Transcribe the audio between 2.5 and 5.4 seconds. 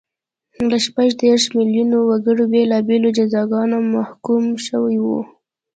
بېلابېلو جزاګانو محکوم شوي وو